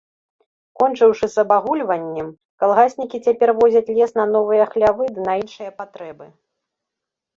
Кончыўшы 0.83 1.25
з 1.33 1.37
абагульваннем, 1.43 2.27
калгаснікі 2.63 3.17
цяпер 3.27 3.49
возяць 3.61 3.93
лес 3.99 4.11
на 4.21 4.25
новыя 4.35 4.63
хлявы 4.73 5.03
ды 5.15 5.19
на 5.31 5.41
іншыя 5.43 5.71
патрэбы. 5.83 6.25